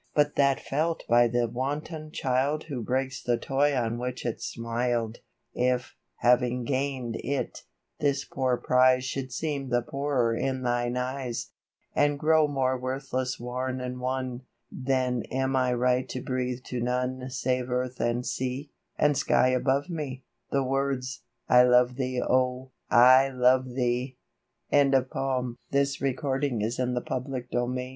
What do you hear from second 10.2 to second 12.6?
in thine eyes, And grow